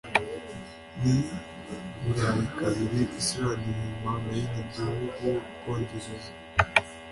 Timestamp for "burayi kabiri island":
2.01-3.63